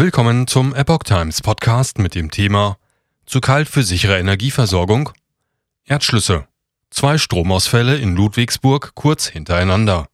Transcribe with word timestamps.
Willkommen 0.00 0.46
zum 0.46 0.76
Epoch 0.76 1.02
Times 1.02 1.42
Podcast 1.42 1.98
mit 1.98 2.14
dem 2.14 2.30
Thema 2.30 2.78
Zu 3.26 3.40
kalt 3.40 3.68
für 3.68 3.82
sichere 3.82 4.16
Energieversorgung? 4.16 5.10
Erdschlüsse. 5.86 6.46
Zwei 6.88 7.18
Stromausfälle 7.18 7.96
in 7.96 8.14
Ludwigsburg 8.14 8.92
kurz 8.94 9.26
hintereinander. 9.26 10.06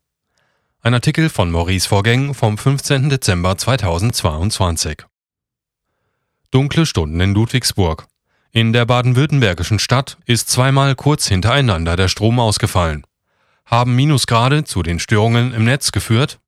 Ein 0.80 0.94
Artikel 0.94 1.28
von 1.28 1.50
Maurice 1.50 1.86
Vorgäng 1.86 2.32
vom 2.32 2.56
15. 2.56 3.10
Dezember 3.10 3.58
2022. 3.58 5.02
Dunkle 6.50 6.86
Stunden 6.86 7.20
in 7.20 7.34
Ludwigsburg. 7.34 8.06
In 8.52 8.72
der 8.72 8.86
baden-württembergischen 8.86 9.78
Stadt 9.78 10.16
ist 10.24 10.48
zweimal 10.48 10.94
kurz 10.94 11.26
hintereinander 11.26 11.96
der 11.96 12.08
Strom 12.08 12.40
ausgefallen. 12.40 13.06
Haben 13.66 13.94
Minusgrade 13.94 14.64
zu 14.64 14.82
den 14.82 14.98
Störungen 14.98 15.52
im 15.52 15.64
Netz 15.64 15.92
geführt? 15.92 16.40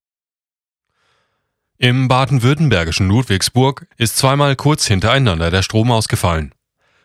Im 1.78 2.08
baden-württembergischen 2.08 3.06
Ludwigsburg 3.06 3.86
ist 3.98 4.16
zweimal 4.16 4.56
kurz 4.56 4.86
hintereinander 4.86 5.50
der 5.50 5.60
Strom 5.60 5.90
ausgefallen. 5.90 6.54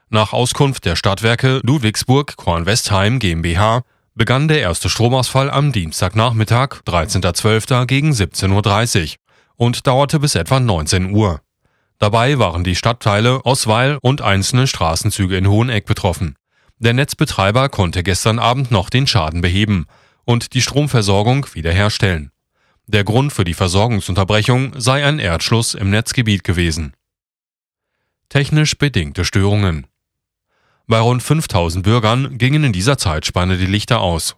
Nach 0.10 0.32
Auskunft 0.32 0.86
der 0.86 0.96
Stadtwerke 0.96 1.60
Ludwigsburg 1.64 2.38
Kornwestheim 2.38 3.20
GmbH 3.20 3.84
begann 4.16 4.48
der 4.48 4.62
erste 4.62 4.90
Stromausfall 4.90 5.52
am 5.52 5.74
Dienstagnachmittag, 5.74 6.84
13.12. 6.88 7.86
gegen 7.86 8.12
17.30 8.12 9.02
Uhr 9.02 9.16
und 9.58 9.88
dauerte 9.88 10.20
bis 10.20 10.36
etwa 10.36 10.62
19 10.62 11.14
Uhr. 11.14 11.42
Dabei 12.00 12.40
waren 12.40 12.64
die 12.64 12.76
Stadtteile 12.76 13.44
Osweil 13.44 13.98
und 14.02 14.22
einzelne 14.22 14.68
Straßenzüge 14.68 15.36
in 15.36 15.50
Hoheneck 15.50 15.86
betroffen. 15.86 16.36
Der 16.80 16.94
Netzbetreiber 16.94 17.68
konnte 17.68 18.04
gestern 18.04 18.40
Abend 18.40 18.72
noch 18.72 18.90
den 18.90 19.06
Schaden 19.06 19.42
beheben 19.42 19.86
und 20.24 20.54
die 20.54 20.62
Stromversorgung 20.62 21.46
wiederherstellen. 21.54 22.32
Der 22.94 23.06
Grund 23.06 23.32
für 23.32 23.46
die 23.46 23.54
Versorgungsunterbrechung 23.54 24.78
sei 24.78 25.06
ein 25.06 25.18
Erdschluss 25.18 25.76
im 25.76 25.92
Netzgebiet 25.92 26.44
gewesen. 26.44 26.92
Technisch 28.28 28.78
bedingte 28.78 29.24
Störungen. 29.24 29.88
Bei 30.88 31.00
rund 31.00 31.24
5000 31.24 31.86
Bürgern 31.86 32.38
gingen 32.38 32.66
in 32.66 32.74
dieser 32.74 32.98
Zeitspanne 32.98 33.56
die 33.56 33.66
Lichter 33.66 34.02
aus. 34.02 34.36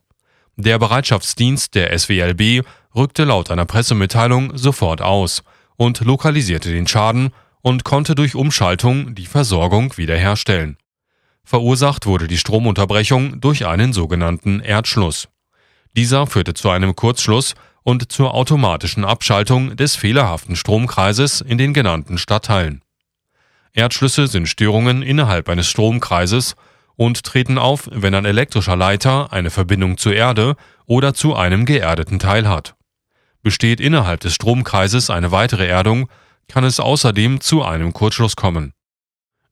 Der 0.55 0.77
Bereitschaftsdienst 0.77 1.73
der 1.73 1.97
SWLB 1.97 2.63
rückte 2.93 3.23
laut 3.23 3.49
einer 3.49 3.65
Pressemitteilung 3.65 4.55
sofort 4.55 5.01
aus 5.01 5.41
und 5.75 6.01
lokalisierte 6.01 6.69
den 6.69 6.85
Schaden 6.85 7.31
und 7.63 7.83
konnte 7.83 8.13
durch 8.13 8.35
Umschaltung 8.35 9.15
die 9.15 9.25
Versorgung 9.25 9.97
wiederherstellen. 9.97 10.77
Verursacht 11.43 12.05
wurde 12.05 12.27
die 12.27 12.37
Stromunterbrechung 12.37 13.41
durch 13.41 13.65
einen 13.65 13.93
sogenannten 13.93 14.59
Erdschluss. 14.59 15.27
Dieser 15.97 16.27
führte 16.27 16.53
zu 16.53 16.69
einem 16.69 16.95
Kurzschluss 16.95 17.55
und 17.83 18.11
zur 18.11 18.33
automatischen 18.33 19.05
Abschaltung 19.05 19.75
des 19.75 19.95
fehlerhaften 19.95 20.55
Stromkreises 20.55 21.41
in 21.41 21.57
den 21.57 21.73
genannten 21.73 22.17
Stadtteilen. 22.17 22.81
Erdschlüsse 23.73 24.27
sind 24.27 24.47
Störungen 24.47 25.01
innerhalb 25.01 25.49
eines 25.49 25.67
Stromkreises 25.67 26.55
und 26.95 27.23
treten 27.23 27.57
auf, 27.57 27.89
wenn 27.91 28.13
ein 28.15 28.25
elektrischer 28.25 28.75
Leiter 28.75 29.33
eine 29.33 29.49
Verbindung 29.49 29.97
zur 29.97 30.13
Erde 30.13 30.55
oder 30.85 31.13
zu 31.13 31.35
einem 31.35 31.65
geerdeten 31.65 32.19
Teil 32.19 32.47
hat. 32.47 32.75
Besteht 33.41 33.81
innerhalb 33.81 34.21
des 34.21 34.35
Stromkreises 34.35 35.09
eine 35.09 35.31
weitere 35.31 35.67
Erdung, 35.67 36.07
kann 36.47 36.63
es 36.63 36.79
außerdem 36.79 37.41
zu 37.41 37.63
einem 37.63 37.93
Kurzschluss 37.93 38.35
kommen. 38.35 38.73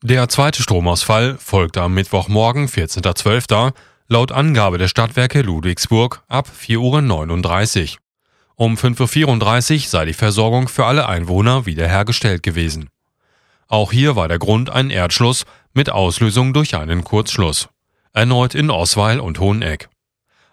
Der 0.03 0.29
zweite 0.29 0.63
Stromausfall 0.63 1.37
folgte 1.37 1.81
am 1.81 1.93
Mittwochmorgen 1.93 2.67
14.12. 2.67 3.73
laut 4.07 4.31
Angabe 4.31 4.77
der 4.77 4.87
Stadtwerke 4.87 5.41
Ludwigsburg 5.41 6.23
ab 6.27 6.47
4.39 6.47 7.93
Uhr. 7.93 8.02
Um 8.62 8.76
5.34 8.76 9.73
Uhr 9.73 9.80
sei 9.90 10.06
die 10.06 10.14
Versorgung 10.14 10.67
für 10.67 10.86
alle 10.86 11.09
Einwohner 11.09 11.66
wiederhergestellt 11.66 12.44
gewesen. 12.44 12.92
Auch 13.67 13.92
hier 13.92 14.16
war 14.16 14.28
der 14.28 14.38
Grund 14.38 14.70
ein 14.70 14.92
Erdschluss 14.92 15.45
mit 15.73 15.90
Auslösung 15.90 16.54
durch 16.54 16.76
einen 16.76 17.04
Kurzschluss. 17.04 17.70
Erneut 18.14 18.54
in 18.54 18.70
Osweil 18.70 19.20
und 19.20 19.39
Hoheneck. 19.39 19.89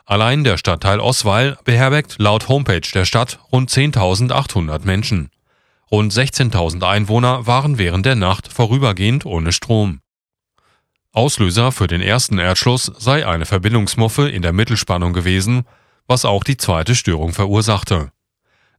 Allein 0.07 0.43
der 0.43 0.57
Stadtteil 0.57 1.01
Osweil 1.01 1.59
beherbergt 1.65 2.15
laut 2.17 2.49
Homepage 2.49 2.81
der 2.95 3.05
Stadt 3.05 3.41
rund 3.53 3.69
10.800 3.69 4.87
Menschen. 4.87 5.29
Rund 5.91 6.11
16.000 6.11 6.83
Einwohner 6.89 7.47
waren 7.47 7.77
während 7.77 8.07
der 8.07 8.17
Nacht 8.17 8.51
vorübergehend 8.51 9.27
ohne 9.27 9.53
Strom. 9.53 10.01
Auslöser 11.13 11.73
für 11.73 11.89
den 11.89 12.01
ersten 12.01 12.39
Erdschluss 12.39 12.91
sei 12.97 13.27
eine 13.27 13.45
Verbindungsmuffe 13.45 14.31
in 14.31 14.41
der 14.41 14.55
Mittelspannung 14.55 15.13
gewesen, 15.13 15.67
was 16.09 16.25
auch 16.25 16.43
die 16.43 16.57
zweite 16.57 16.97
Störung 16.97 17.33
verursachte. 17.33 18.11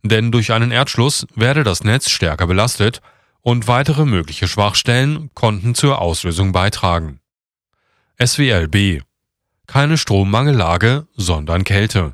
Denn 0.04 0.32
durch 0.32 0.52
einen 0.52 0.72
Erdschluss 0.72 1.26
werde 1.36 1.64
das 1.64 1.86
Netz 1.86 2.10
stärker 2.10 2.48
belastet 2.48 3.02
und 3.42 3.68
weitere 3.68 4.06
mögliche 4.06 4.50
Schwachstellen 4.50 5.30
konnten 5.34 5.76
zur 5.76 6.02
Auslösung 6.02 6.52
beitragen. 6.52 7.22
SWLB 8.22 9.04
keine 9.70 10.00
Strommangellage, 10.00 11.06
sondern 11.16 11.64
Kälte. 11.64 12.14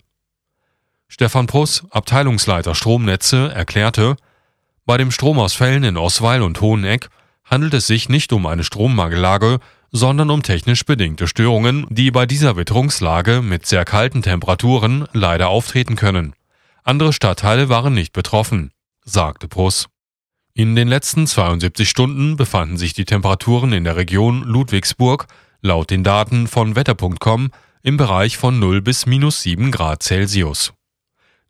Stefan 1.08 1.48
Pruss, 1.48 1.86
Abteilungsleiter 1.90 2.76
Stromnetze, 2.76 3.50
erklärte, 3.50 4.18
bei 4.86 4.98
den 4.98 5.10
Stromausfällen 5.10 5.86
in 5.86 5.96
Osweil 5.96 6.42
und 6.42 6.60
Hoheneck 6.60 7.08
handelt 7.46 7.74
es 7.74 7.88
sich 7.88 8.10
nicht 8.10 8.34
um 8.34 8.46
eine 8.46 8.66
Strommangellage, 8.66 9.62
sondern 9.96 10.30
um 10.30 10.44
technisch 10.44 10.84
bedingte 10.84 11.26
Störungen, 11.26 11.88
die 11.90 12.12
bei 12.12 12.26
dieser 12.26 12.58
Witterungslage 12.58 13.42
mit 13.42 13.66
sehr 13.66 13.86
kalten 13.86 14.22
Temperaturen 14.22 15.08
leider 15.14 15.48
auftreten 15.48 15.96
können. 15.96 16.34
Andere 16.84 17.14
Stadtteile 17.14 17.70
waren 17.70 17.94
nicht 17.94 18.12
betroffen, 18.12 18.72
sagte 19.06 19.48
Pruss. 19.48 19.88
In 20.54 20.76
den 20.76 20.90
letzten 20.90 21.28
72 21.28 21.90
Stunden 21.90 22.36
befanden 22.36 22.76
sich 22.76 22.92
die 22.92 23.06
Temperaturen 23.06 23.72
in 23.72 23.86
der 23.86 23.96
Region 23.96 24.44
Ludwigsburg 24.44 25.28
laut 25.62 25.90
den 25.92 26.04
Daten 26.04 26.48
von 26.48 26.76
wetter.com 26.76 27.52
im 27.82 27.96
Bereich 27.96 28.36
von 28.36 28.60
0 28.60 28.82
bis 28.82 29.06
minus 29.06 29.44
7 29.44 29.72
Grad 29.72 30.04
Celsius. 30.04 30.74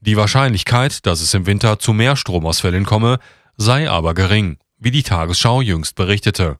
Die 0.01 0.17
Wahrscheinlichkeit, 0.17 1.07
dass 1.07 1.21
es 1.21 1.33
im 1.33 1.47
Winter 1.47 1.79
zu 1.79 1.93
mehr 1.93 2.15
Stromausfällen 2.15 2.85
komme, 2.85 3.17
sei 3.57 3.89
aber 3.89 4.13
gering, 4.13 4.59
wie 4.77 4.91
die 4.91 5.01
Tagesschau 5.01 5.61
jüngst 5.61 5.95
berichtete. 5.95 6.59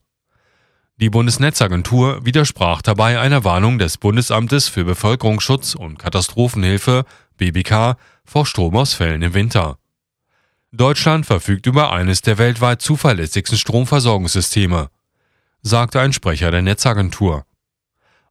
Die 0.98 1.10
Bundesnetzagentur 1.10 2.26
widersprach 2.26 2.82
dabei 2.82 3.20
einer 3.20 3.44
Warnung 3.44 3.80
des 3.80 3.98
Bundesamtes 3.98 4.70
für 4.70 4.86
Bevölkerungsschutz 4.86 5.76
und 5.76 6.00
Katastrophenhilfe 6.00 7.04
BBK 7.36 7.98
vor 8.24 8.46
Stromausfällen 8.46 9.22
im 9.22 9.34
Winter. 9.34 9.78
Deutschland 10.72 11.26
verfügt 11.26 11.66
über 11.66 11.92
eines 11.92 12.22
der 12.22 12.38
weltweit 12.38 12.82
zuverlässigsten 12.82 13.58
Stromversorgungssysteme, 13.58 14.90
sagte 15.62 16.00
ein 16.00 16.14
Sprecher 16.14 16.52
der 16.52 16.62
Netzagentur. 16.62 17.46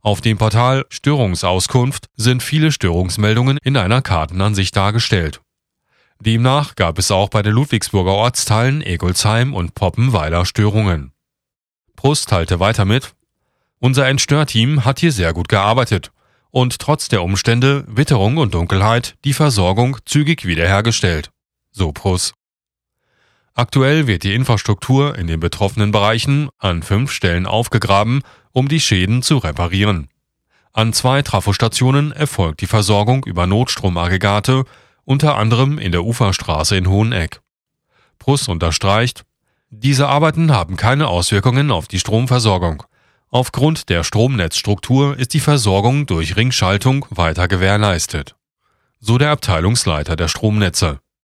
Auf 0.01 0.23
dem 0.23 0.39
Portal 0.39 0.87
Störungsauskunft 0.89 2.07
sind 2.17 2.43
viele 2.43 2.73
Störungsmeldungen 2.73 3.59
in 3.63 3.77
einer 3.77 4.01
Kartenansicht 4.01 4.75
dargestellt. 4.75 5.43
Demnach 6.21 6.77
gab 6.77 6.99
es 6.99 7.11
auch 7.11 7.29
bei 7.29 7.43
den 7.43 7.53
Ludwigsburger 7.53 8.13
Ortsteilen 8.13 8.81
Egolsheim 8.81 9.53
und 9.53 9.75
Poppenweiler 9.75 10.47
Störungen. 10.47 11.14
Prost 12.04 12.28
teilte 12.28 12.60
weiter 12.60 12.84
mit, 12.84 13.15
unser 13.78 14.06
Entstörteam 14.06 14.84
hat 14.84 15.00
hier 15.00 15.10
sehr 15.10 15.32
gut 15.32 15.48
gearbeitet 15.48 16.12
und 16.50 16.78
trotz 16.78 17.09
der 17.09 17.22
Umstände, 17.22 17.82
Witterung 17.88 18.37
und 18.37 18.53
Dunkelheit 18.53 19.16
die 19.25 19.32
Versorgung 19.32 19.97
zügig 20.04 20.44
wiederhergestellt. 20.44 21.31
So 21.70 21.92
Prus. 21.92 22.34
Aktuell 23.54 24.06
wird 24.06 24.22
die 24.22 24.34
Infrastruktur 24.34 25.16
in 25.16 25.28
den 25.28 25.41
betroffenen 25.41 25.92
Bereichen 25.92 26.50
an 26.59 26.82
fünf 26.82 27.10
Stellen 27.10 27.47
aufgegraben, 27.47 28.21
um 28.53 28.69
die 28.69 28.81
Schäden 28.81 29.22
zu 29.22 29.38
reparieren. 29.38 30.10
An 30.75 30.92
zwei 30.92 31.22
Trafostationen 31.22 32.12
erfolgt 32.12 32.60
die 32.60 32.66
Versorgung 32.66 33.25
über 33.25 33.47
Notstromaggregate, 33.47 34.65
unter 35.06 35.38
anderem 35.38 35.78
in 35.78 35.91
der 35.91 36.04
Uferstraße 36.04 36.76
in 36.76 36.86
Hoheneck. 36.86 37.41
Prus 38.19 38.47
unterstreicht, 38.48 39.25
diese 39.79 40.09
Arbeiten 40.09 40.53
haben 40.53 40.77
keine 40.77 41.09
Auswirkungen 41.09 41.71
auf 41.71 41.89
die 41.89 41.98
Stromversorgung. 41.98 42.84
Aufgrund 43.31 43.89
der 43.89 44.04
Stromnetzstruktur 44.04 45.19
ist 45.19 45.34
die 45.34 45.41
Versorgung 45.41 46.07
durch 46.07 46.37
Ringschaltung 46.37 47.04
weiter 47.10 47.48
gewährleistet. 47.48 48.37
So 49.01 49.19
der 49.19 49.31
Abteilungsleiter 49.31 50.15
der 50.15 50.28
Stromnetze. 50.28 51.01